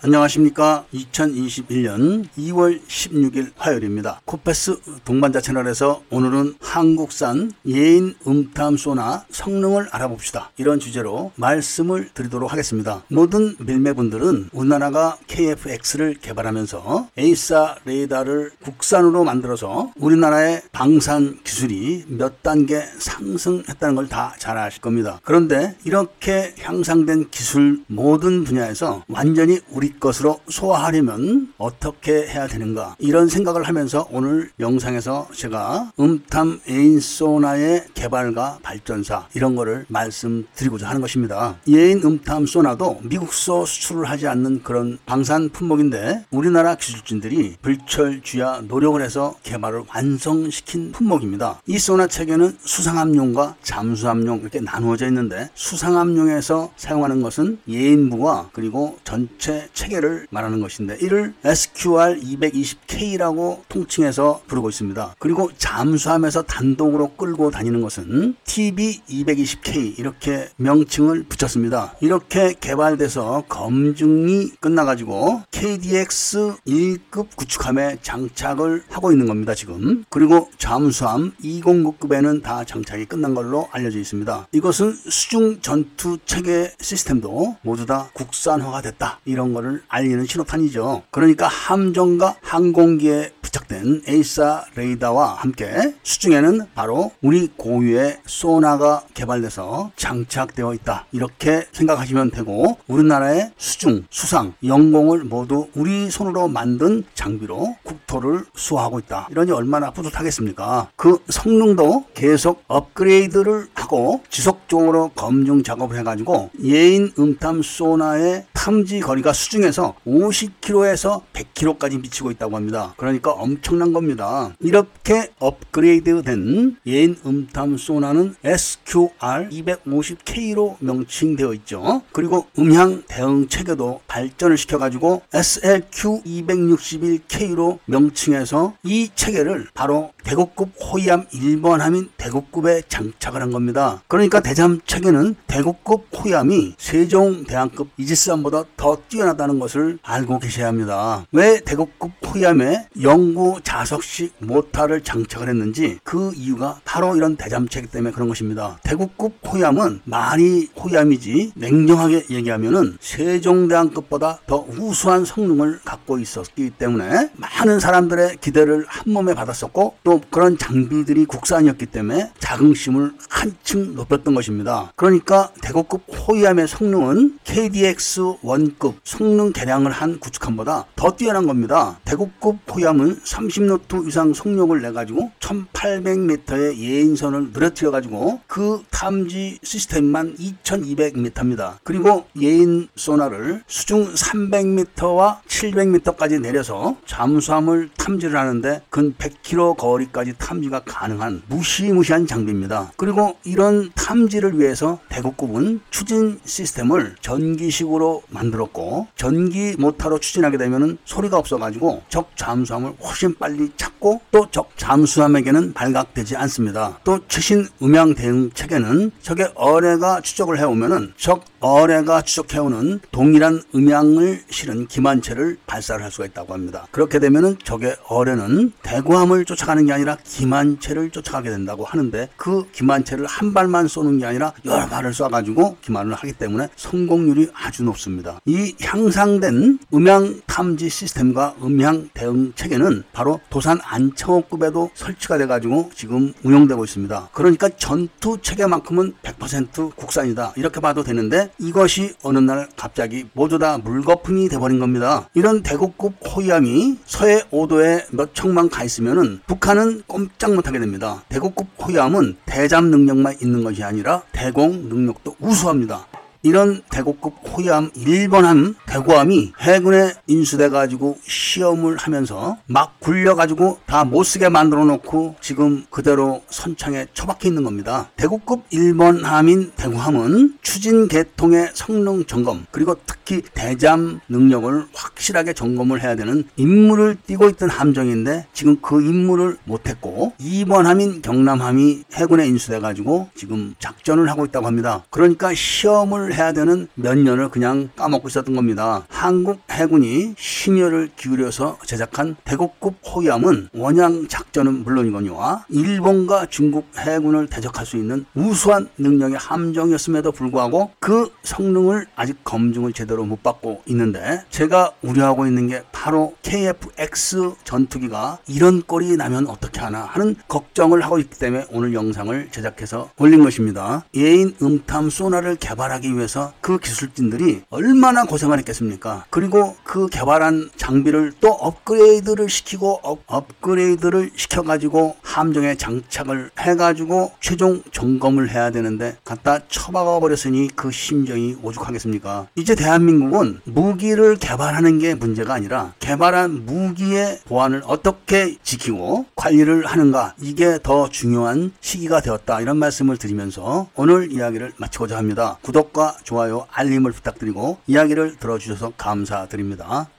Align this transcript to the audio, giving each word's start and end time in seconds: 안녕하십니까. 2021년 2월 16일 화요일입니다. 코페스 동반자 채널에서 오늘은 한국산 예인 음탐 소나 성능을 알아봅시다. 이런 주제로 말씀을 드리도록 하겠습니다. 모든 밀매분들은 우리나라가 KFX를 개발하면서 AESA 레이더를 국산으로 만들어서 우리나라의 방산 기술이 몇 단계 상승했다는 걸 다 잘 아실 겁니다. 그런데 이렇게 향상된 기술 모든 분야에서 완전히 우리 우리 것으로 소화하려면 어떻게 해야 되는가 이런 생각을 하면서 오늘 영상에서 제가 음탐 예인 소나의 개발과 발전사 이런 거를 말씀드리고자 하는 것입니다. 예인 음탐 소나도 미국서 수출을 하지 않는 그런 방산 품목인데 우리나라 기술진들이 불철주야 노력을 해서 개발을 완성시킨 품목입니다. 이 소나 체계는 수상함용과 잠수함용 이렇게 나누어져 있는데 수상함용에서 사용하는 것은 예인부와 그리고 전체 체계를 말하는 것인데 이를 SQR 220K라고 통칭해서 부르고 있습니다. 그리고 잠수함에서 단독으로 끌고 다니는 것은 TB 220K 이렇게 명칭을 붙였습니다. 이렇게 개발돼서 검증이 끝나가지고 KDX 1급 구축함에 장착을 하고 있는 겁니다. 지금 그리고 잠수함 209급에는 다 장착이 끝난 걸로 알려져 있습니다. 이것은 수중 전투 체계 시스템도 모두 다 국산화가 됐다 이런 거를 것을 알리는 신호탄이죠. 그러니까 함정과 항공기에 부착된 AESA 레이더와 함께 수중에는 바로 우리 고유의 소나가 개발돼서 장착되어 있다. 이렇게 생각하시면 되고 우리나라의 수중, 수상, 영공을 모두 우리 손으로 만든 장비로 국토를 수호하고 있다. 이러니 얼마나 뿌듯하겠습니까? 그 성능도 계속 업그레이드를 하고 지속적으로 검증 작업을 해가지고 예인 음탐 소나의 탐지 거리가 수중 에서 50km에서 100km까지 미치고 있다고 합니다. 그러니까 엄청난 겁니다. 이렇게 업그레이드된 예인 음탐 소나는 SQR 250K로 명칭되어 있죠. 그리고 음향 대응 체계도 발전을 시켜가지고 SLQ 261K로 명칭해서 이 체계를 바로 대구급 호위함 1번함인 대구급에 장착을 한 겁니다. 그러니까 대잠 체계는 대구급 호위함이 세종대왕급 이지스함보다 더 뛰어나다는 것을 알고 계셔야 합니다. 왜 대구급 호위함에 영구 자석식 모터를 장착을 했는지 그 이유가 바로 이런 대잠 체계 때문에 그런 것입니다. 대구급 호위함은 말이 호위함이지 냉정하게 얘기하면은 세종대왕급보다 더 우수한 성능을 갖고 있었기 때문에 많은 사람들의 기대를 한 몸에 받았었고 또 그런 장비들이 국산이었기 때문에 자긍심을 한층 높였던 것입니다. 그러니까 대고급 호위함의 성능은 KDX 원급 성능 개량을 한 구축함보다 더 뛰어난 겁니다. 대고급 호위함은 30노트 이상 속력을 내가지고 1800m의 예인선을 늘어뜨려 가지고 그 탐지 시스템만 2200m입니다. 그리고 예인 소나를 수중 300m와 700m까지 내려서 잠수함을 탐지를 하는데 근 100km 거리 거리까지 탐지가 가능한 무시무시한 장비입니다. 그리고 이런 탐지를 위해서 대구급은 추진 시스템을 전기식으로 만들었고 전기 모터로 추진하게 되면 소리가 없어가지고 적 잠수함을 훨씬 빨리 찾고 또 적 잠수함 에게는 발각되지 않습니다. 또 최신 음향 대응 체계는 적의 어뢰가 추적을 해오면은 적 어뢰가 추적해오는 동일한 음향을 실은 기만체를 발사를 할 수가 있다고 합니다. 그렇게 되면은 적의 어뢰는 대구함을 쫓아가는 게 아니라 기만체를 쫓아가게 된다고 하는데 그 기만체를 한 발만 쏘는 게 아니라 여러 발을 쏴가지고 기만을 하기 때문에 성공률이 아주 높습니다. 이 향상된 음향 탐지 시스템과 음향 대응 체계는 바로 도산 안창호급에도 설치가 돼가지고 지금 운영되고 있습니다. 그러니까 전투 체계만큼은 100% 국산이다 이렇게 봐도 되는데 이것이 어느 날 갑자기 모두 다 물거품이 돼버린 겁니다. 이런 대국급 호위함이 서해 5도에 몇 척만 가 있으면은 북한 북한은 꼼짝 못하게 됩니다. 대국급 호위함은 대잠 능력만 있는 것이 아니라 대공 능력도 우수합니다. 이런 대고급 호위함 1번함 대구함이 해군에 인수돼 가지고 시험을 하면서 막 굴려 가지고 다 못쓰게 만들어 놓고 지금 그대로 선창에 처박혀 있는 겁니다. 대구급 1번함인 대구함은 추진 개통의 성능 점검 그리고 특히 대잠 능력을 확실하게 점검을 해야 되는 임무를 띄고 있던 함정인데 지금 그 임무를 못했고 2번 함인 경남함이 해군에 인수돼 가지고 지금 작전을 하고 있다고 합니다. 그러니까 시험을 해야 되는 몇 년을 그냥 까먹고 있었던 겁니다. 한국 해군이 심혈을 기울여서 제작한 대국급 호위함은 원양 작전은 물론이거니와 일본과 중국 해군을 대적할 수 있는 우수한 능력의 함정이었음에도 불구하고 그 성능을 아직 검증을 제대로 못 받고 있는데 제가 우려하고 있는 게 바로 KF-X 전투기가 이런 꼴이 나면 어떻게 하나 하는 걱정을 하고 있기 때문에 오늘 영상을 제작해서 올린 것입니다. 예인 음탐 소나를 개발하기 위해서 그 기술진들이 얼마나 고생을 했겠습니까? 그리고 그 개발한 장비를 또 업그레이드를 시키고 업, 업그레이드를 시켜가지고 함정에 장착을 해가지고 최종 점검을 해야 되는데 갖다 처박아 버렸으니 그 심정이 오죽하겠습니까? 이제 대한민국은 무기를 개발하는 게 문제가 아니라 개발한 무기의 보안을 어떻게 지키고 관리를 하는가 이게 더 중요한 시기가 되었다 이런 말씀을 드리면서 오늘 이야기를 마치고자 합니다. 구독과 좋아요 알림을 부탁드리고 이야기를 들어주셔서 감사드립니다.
안녕하십니까. 0.00 0.84
2021년 0.94 2.28
2월 2.38 2.80
16일 2.86 3.50
화요일입니다. 3.56 4.20
코페스 4.26 4.78
동반자 5.04 5.40
채널에서 5.40 6.02
오늘은 6.10 6.54
한국산 6.60 7.50
예인 7.66 8.14
음탐 8.24 8.76
소나 8.76 9.24
성능을 9.30 9.88
알아봅시다. 9.90 10.52
이런 10.56 10.78
주제로 10.78 11.32
말씀을 11.34 12.10
드리도록 12.14 12.52
하겠습니다. 12.52 13.02
모든 13.08 13.56
밀매분들은 13.58 14.50
우리나라가 14.52 15.18
KFX를 15.26 16.14
개발하면서 16.22 17.08
AESA 17.16 17.74
레이더를 17.84 18.52
국산으로 18.62 19.24
만들어서 19.24 19.90
우리나라의 19.96 20.62
방산 20.70 21.40
기술이 21.42 22.04
몇 22.06 22.44
단계 22.44 22.82
상승했다는 22.98 23.96
걸 23.96 24.08
다 24.08 24.32
잘 24.38 24.56
아실 24.58 24.80
겁니다. 24.80 25.18
그런데 25.24 25.76
이렇게 25.84 26.54
향상된 26.60 27.30
기술 27.30 27.82
모든 27.88 28.44
분야에서 28.44 29.02
완전히 29.08 29.58
우리 29.70 29.87
우리 29.88 29.98
것으로 29.98 30.40
소화하려면 30.48 31.52
어떻게 31.56 32.26
해야 32.26 32.46
되는가 32.46 32.96
이런 32.98 33.28
생각을 33.28 33.62
하면서 33.62 34.06
오늘 34.10 34.50
영상에서 34.60 35.28
제가 35.32 35.92
음탐 35.98 36.60
예인 36.68 37.15
소나의 37.15 37.86
개발과 37.94 38.58
발전사 38.62 39.26
이런 39.34 39.56
거를 39.56 39.86
말씀드리고자 39.88 40.88
하는 40.88 41.00
것입니다. 41.00 41.56
예인 41.68 42.02
음탐 42.04 42.46
소나도 42.46 43.00
미국서 43.04 43.64
수출을 43.64 44.10
하지 44.10 44.28
않는 44.28 44.62
그런 44.62 44.98
방산 45.06 45.48
품목인데 45.48 46.26
우리나라 46.30 46.74
기술진들이 46.74 47.56
불철주야 47.62 48.64
노력을 48.68 49.00
해서 49.00 49.34
개발을 49.42 49.84
완성시킨 49.88 50.92
품목입니다. 50.92 51.62
이 51.66 51.78
소나 51.78 52.08
체계는 52.08 52.58
수상함용과 52.60 53.56
잠수함용 53.62 54.40
이렇게 54.40 54.60
나누어져 54.60 55.06
있는데 55.06 55.48
수상함용에서 55.54 56.72
사용하는 56.76 57.22
것은 57.22 57.58
예인부와 57.68 58.50
그리고 58.52 58.98
전체 59.04 59.66
체계를 59.78 60.26
말하는 60.30 60.60
것인데 60.60 60.98
이를 61.00 61.32
SQR 61.44 62.18
220K라고 62.20 63.60
통칭해서 63.68 64.42
부르고 64.48 64.68
있습니다. 64.70 65.14
그리고 65.20 65.50
잠수함에서 65.56 66.42
단독으로 66.42 67.14
끌고 67.14 67.52
다니는 67.52 67.80
것은 67.80 68.34
TB 68.44 69.02
220K 69.08 69.98
이렇게 69.98 70.48
명칭을 70.56 71.24
붙였습니다. 71.24 71.94
이렇게 72.00 72.54
개발돼서 72.60 73.44
검증이 73.48 74.50
끝나가지고 74.60 75.42
KDX 75.52 76.56
1급 76.66 77.36
구축함에 77.36 77.98
장착을 78.02 78.82
하고 78.88 79.12
있는 79.12 79.26
겁니다. 79.26 79.54
지금 79.54 80.04
그리고 80.10 80.50
잠수함 80.58 81.32
209급에는 81.42 82.42
다 82.42 82.64
장착이 82.64 83.04
끝난 83.04 83.34
걸로 83.34 83.68
알려져 83.70 83.98
있습니다. 84.00 84.48
이것은 84.50 84.92
수중 84.92 85.60
전투 85.60 86.18
체계 86.26 86.72
시스템도 86.80 87.58
모두 87.62 87.86
다 87.86 88.10
국산화가 88.14 88.82
됐다 88.82 89.20
이런 89.24 89.52
거를 89.52 89.67
것을 89.68 89.82
알리는 89.88 90.24
신호탄이죠. 90.26 91.02
그러니까 91.10 91.46
함정과 91.46 92.36
항공기에 92.40 93.32
부착된 93.42 94.02
AESA 94.06 94.64
레이더와 94.74 95.34
함께 95.34 95.94
수중에는 96.02 96.66
바로 96.74 97.12
우리 97.22 97.48
고유의 97.56 98.20
소나가 98.26 99.02
개발돼서 99.14 99.92
장착되어 99.96 100.74
있다. 100.74 101.06
이렇게 101.12 101.66
생각하시면 101.72 102.30
되고 102.30 102.78
우리나라의 102.88 103.52
수중, 103.56 104.04
수상, 104.10 104.54
영공을 104.64 105.24
모두 105.24 105.68
우리 105.74 106.10
손으로 106.10 106.48
만든 106.48 107.04
장비로 107.14 107.76
국토를 107.82 108.44
수호하고 108.54 108.98
있다. 109.00 109.28
이러니 109.30 109.52
얼마나 109.52 109.90
뿌듯하겠습니까? 109.90 110.90
그 110.96 111.18
성능도 111.28 112.06
계속 112.14 112.64
업그레이드를 112.66 113.68
하고 113.74 114.22
지속적으로 114.28 115.10
검증 115.14 115.62
작업을 115.62 115.98
해가지고 115.98 116.50
예인 116.64 117.12
음탐 117.18 117.62
소나의 117.62 118.44
탐지 118.52 119.00
거리가 119.00 119.32
수중 119.32 119.57
에서 119.64 119.94
50km에서 120.06 121.22
100km까지 121.32 122.00
미치고 122.00 122.30
있다고 122.32 122.56
합니다. 122.56 122.94
그러니까 122.96 123.32
엄청난 123.32 123.92
겁니다. 123.92 124.54
이렇게 124.60 125.30
업그레이드된 125.38 126.76
예인 126.86 127.16
음탐 127.24 127.76
소나는 127.76 128.34
SQR 128.44 129.48
250K로 129.50 130.76
명칭되어 130.80 131.54
있죠. 131.54 132.02
그리고 132.12 132.46
음향 132.58 133.02
대응 133.08 133.48
체계도 133.48 134.00
발전을 134.06 134.56
시켜가지고 134.56 135.22
SLQ 135.32 136.22
261K로 136.24 137.78
명칭해서 137.86 138.74
이 138.84 139.10
체계를 139.14 139.68
바로 139.74 140.12
대구급 140.24 140.70
호위함 140.80 141.26
1번함인 141.28 142.10
대구급에 142.16 142.82
장착을 142.88 143.40
한 143.40 143.50
겁니다. 143.50 144.02
그러니까 144.08 144.40
대잠 144.40 144.80
체계는 144.84 145.36
대구급 145.46 146.08
호위함이 146.14 146.74
세종대왕급 146.76 147.88
이지스함보다 147.96 148.64
더 148.76 148.98
뛰어나다는 149.08 149.47
것을 149.58 149.98
알고 150.02 150.40
계셔야 150.40 150.66
합니다. 150.66 151.24
왜 151.32 151.60
대구급 151.60 152.10
호위함에 152.26 152.88
영구 153.00 153.60
자석식 153.62 154.34
모터를 154.38 155.02
장착을 155.02 155.48
했는지 155.48 155.98
그 156.04 156.32
이유가 156.34 156.80
바로 156.84 157.16
이런 157.16 157.36
대잠 157.36 157.68
체계 157.68 157.86
때문에 157.86 158.12
그런 158.12 158.28
것입니다. 158.28 158.78
대구급 158.82 159.34
호위함은 159.46 160.00
말이 160.04 160.68
호위함이지 160.76 161.52
냉정하게 161.54 162.26
얘기하면은 162.30 162.98
세종대왕급보다 163.00 164.40
더 164.46 164.66
우수한 164.68 165.24
성능을 165.24 165.80
갖고 165.84 166.18
있었기 166.18 166.70
때문에 166.70 167.30
많은 167.36 167.80
사람들의 167.80 168.38
기대를 168.40 168.84
한 168.88 169.12
몸에 169.12 169.34
받았었고 169.34 169.96
또 170.04 170.20
그런 170.30 170.58
장비들이 170.58 171.24
국산이었기 171.26 171.86
때문에 171.86 172.32
자긍심을 172.38 173.12
한층 173.28 173.94
높였던 173.94 174.34
것입니다. 174.34 174.92
그러니까 174.96 175.50
대고급 175.62 176.02
호위함의 176.08 176.68
성능은 176.68 177.38
KDX 177.44 178.34
원급 178.42 178.96
성능 179.04 179.37
개량을 179.52 179.90
한 179.90 180.18
구축함보다 180.18 180.86
더 180.96 181.10
뛰어난 181.12 181.46
겁니다. 181.46 181.98
대고급 182.04 182.58
호위함은 182.70 183.20
30노트 183.20 184.06
이상 184.08 184.32
속력을 184.34 184.80
내가지고 184.80 185.30
1800m의 185.48 186.76
예인선을 186.76 187.52
늘어뜨려 187.52 187.90
가지고 187.90 188.40
그 188.46 188.82
탐지 188.90 189.58
시스템만 189.62 190.36
2200m입니다. 190.36 191.76
그리고 191.84 192.26
예인 192.40 192.88
소나를 192.96 193.62
수중 193.66 194.12
300m와 194.14 195.40
700m까지 195.46 196.40
내려서 196.40 196.96
잠수함을 197.06 197.90
탐지를 197.96 198.36
하는데 198.36 198.82
근 198.90 199.14
100km 199.14 199.76
거리 199.76 199.98
거리까지 200.08 200.34
탐지가 200.38 200.80
가능한 200.80 201.42
무시무시한 201.48 202.26
장비입니다. 202.26 202.92
그리고 202.96 203.36
이런 203.44 203.90
탐지를 203.94 204.58
위해서 204.58 204.98
대구급은 205.08 205.80
추진 205.90 206.38
시스템을 206.44 207.16
전기식으로 207.20 208.22
만들었고 208.28 209.08
전기 209.16 209.74
모터로 209.78 210.20
추진하게 210.20 210.58
되면 210.58 210.98
소리가 211.04 211.38
없어가지고 211.38 212.02
적 212.08 212.36
잠수함을 212.36 212.94
훨씬 213.00 213.34
빨리 213.34 213.70
찾고 213.76 214.20
또 214.30 214.48
적 214.50 214.70
잠수함 214.76 215.36
에게는 215.38 215.72
발각되지 215.72 216.36
않습니다. 216.36 216.98
또 217.04 217.20
최신 217.28 217.66
음향 217.82 218.14
대응 218.14 218.50
체계는 218.52 219.12
적의 219.22 219.52
어뢰가 219.54 220.20
추적을 220.20 220.58
해오면은 220.58 221.12
적 221.16 221.44
어뢰가 221.60 222.22
추적해오는 222.22 223.00
동일한 223.10 223.62
음향을 223.74 224.42
실은 224.48 224.86
기만체를 224.86 225.58
발사를 225.66 226.02
할 226.02 226.10
수가 226.10 226.26
있다고 226.26 226.54
합니다. 226.54 226.86
그렇게 226.90 227.18
되면은 227.18 227.58
적의 227.64 227.96
어뢰는 228.06 228.72
대구함을 228.82 229.44
쫓아가는 229.44 229.84
게 229.86 229.92
아니라 229.92 230.16
기만체를 230.24 231.10
쫓아가게 231.10 231.50
된다고 231.50 231.84
하는데 231.84 232.28
그 232.36 232.70
기만체를 232.72 233.26
한 233.26 233.52
발만 233.52 233.88
쏘는 233.88 234.18
게 234.18 234.26
아니라 234.26 234.52
여러 234.64 234.86
발을 234.86 235.12
쏴가지고 235.12 235.80
기만을 235.80 236.14
하기 236.14 236.32
때문에 236.34 236.68
성공률이 236.76 237.50
아주 237.54 237.82
높습니다. 237.82 238.40
이 238.44 238.74
향상된 238.80 239.78
음향 239.92 240.42
탐지 240.46 240.88
시스템과 240.88 241.56
음향 241.62 242.10
대응 242.14 242.52
체계는 242.54 243.04
바로 243.12 243.40
도산 243.50 243.78
안창호급에도 243.82 244.90
설치가 244.94 245.38
돼가지고 245.38 245.90
지금 245.94 246.32
운영되고 246.42 246.84
있습니다. 246.84 247.30
그러니까 247.32 247.68
전투 247.70 248.38
체계만큼은 248.40 249.14
100% 249.22 249.96
국산이다 249.96 250.52
이렇게 250.56 250.80
봐도 250.80 251.02
되는데 251.02 251.47
이것이 251.58 252.14
어느 252.22 252.38
날 252.38 252.68
갑자기 252.76 253.26
모두 253.32 253.58
다 253.58 253.78
물거품이 253.78 254.48
돼버린 254.48 254.80
겁니다. 254.80 255.28
이런 255.34 255.62
대국급 255.62 256.14
호위함이 256.26 256.98
서해 257.06 257.42
5도에 257.52 258.06
몇 258.10 258.34
척만 258.34 258.68
가 258.68 258.84
있으면은 258.84 259.40
북한 259.46 259.68
북한은 259.68 260.02
꼼짝 260.06 260.54
못하게 260.54 260.78
됩니다. 260.78 261.22
대국급 261.28 261.66
호위함은 261.78 262.38
대잠 262.46 262.90
능력만 262.90 263.36
있는 263.42 263.62
것이 263.62 263.84
아니라 263.84 264.22
대공 264.32 264.88
능력도 264.88 265.36
우수합니다. 265.40 266.06
이런 266.42 266.82
대고급 266.90 267.34
호위함 267.44 267.90
1번함 267.90 268.74
대구함이 268.86 269.52
해군에 269.60 270.12
인수돼 270.26 270.68
가지고 270.68 271.18
시험을 271.26 271.96
하면서 271.96 272.56
막 272.66 272.98
굴려 273.00 273.34
가지고 273.34 273.78
다 273.86 274.04
못쓰게 274.04 274.48
만들어 274.48 274.84
놓고 274.84 275.36
지금 275.40 275.84
그대로 275.90 276.42
선창에 276.48 277.06
처박혀 277.14 277.48
있는 277.48 277.64
겁니다. 277.64 278.10
대구급 278.16 278.68
1번함인 278.70 279.72
대구함은 279.76 280.58
추진 280.62 281.08
개통의 281.08 281.70
성능 281.74 282.24
점검 282.24 282.66
그리고 282.70 282.96
특히 283.06 283.42
대잠 283.54 284.20
능력을 284.28 284.86
확실하게 284.94 285.52
점검을 285.54 286.02
해야 286.02 286.14
되는 286.14 286.44
임무를 286.56 287.16
띄고 287.26 287.48
있던 287.50 287.68
함정인데 287.68 288.46
지금 288.52 288.80
그 288.80 289.02
임무를 289.02 289.58
못했고 289.64 290.34
2번 290.40 290.84
함인 290.84 291.20
경남함이 291.22 292.04
해군에 292.14 292.46
인수돼 292.46 292.80
가지고 292.80 293.28
지금 293.34 293.74
작전을 293.78 294.30
하고 294.30 294.44
있다고 294.44 294.66
합니다. 294.66 295.04
그러니까 295.10 295.52
시험을 295.54 296.27
해야 296.34 296.52
되는 296.52 296.88
몇 296.94 297.16
년을 297.16 297.48
그냥 297.50 297.90
까먹고 297.96 298.28
있었던 298.28 298.54
겁니다. 298.54 299.04
한국 299.08 299.60
해군이 299.70 300.34
심혈을 300.36 301.10
기울여서 301.16 301.78
제작한 301.84 302.36
대국급 302.44 302.94
호위함은 303.06 303.68
원양 303.74 304.28
작전은 304.28 304.84
물론이거니와 304.84 305.66
일본과 305.68 306.46
중국 306.46 306.86
해군을 306.96 307.48
대적할 307.48 307.86
수 307.86 307.96
있는 307.96 308.24
우수한 308.34 308.88
능력의 308.98 309.38
함정이었음에도 309.38 310.32
불구하고 310.32 310.90
그 310.98 311.30
성능을 311.42 312.06
아직 312.16 312.42
검증을 312.44 312.92
제대로 312.92 313.24
못 313.24 313.42
받고 313.42 313.82
있는데 313.86 314.42
제가 314.50 314.92
우려하고 315.02 315.46
있는 315.46 315.68
게 315.68 315.82
바로 316.08 316.32
KF-X 316.40 317.52
전투기가 317.64 318.38
이런 318.46 318.80
꼴이 318.80 319.18
나면 319.18 319.46
어떻게 319.46 319.80
하나 319.80 320.04
하는 320.04 320.36
걱정을 320.48 321.02
하고 321.02 321.18
있기 321.18 321.38
때문에 321.38 321.66
오늘 321.70 321.92
영상을 321.92 322.48
제작해서 322.50 323.10
올린 323.18 323.44
것입니다. 323.44 324.06
예인 324.16 324.56
음탐 324.62 325.10
소나를 325.10 325.56
개발하기 325.56 326.16
위해서 326.16 326.54
그 326.62 326.78
기술진들이 326.78 327.64
얼마나 327.68 328.24
고생을 328.24 328.58
했겠습니까? 328.60 329.26
그리고 329.28 329.76
그 329.84 330.06
개발한 330.06 330.70
장비를 330.78 331.34
또 331.42 331.50
업그레이드를 331.50 332.48
시키고 332.48 333.00
업, 333.02 333.18
업그레이드를 333.26 334.30
시켜가지고 334.34 335.16
함정에 335.20 335.74
장착을 335.74 336.52
해가지고 336.58 337.32
최종 337.42 337.82
점검을 337.92 338.48
해야 338.48 338.70
되는데 338.70 339.18
갖다 339.26 339.58
처박아 339.68 340.20
버렸으니 340.20 340.68
그 340.74 340.90
심정이 340.90 341.58
오죽하겠습니까? 341.62 342.46
이제 342.54 342.74
대한민국은 342.74 343.60
무기를 343.64 344.36
개발하는 344.36 345.00
게 345.00 345.14
문제가 345.14 345.52
아니라 345.52 345.92
개발한 345.98 346.66
무기의 346.66 347.40
보안을 347.44 347.82
어떻게 347.86 348.56
지키고 348.62 349.26
관리를 349.34 349.86
하는가 349.86 350.34
이게 350.40 350.78
더 350.82 351.08
중요한 351.08 351.72
시기가 351.80 352.20
되었다 352.20 352.60
이런 352.60 352.76
말씀을 352.78 353.16
드리면서 353.16 353.88
오늘 353.94 354.32
이야기를 354.32 354.72
마치고자 354.76 355.16
합니다. 355.16 355.58
구독과 355.62 356.18
좋아요 356.24 356.66
알림을 356.70 357.12
부탁드리고 357.12 357.78
이야기를 357.86 358.36
들어주셔서 358.36 358.92
감사드립니다. 358.96 360.08